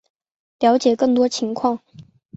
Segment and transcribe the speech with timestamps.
[0.61, 1.79] 了解更多情况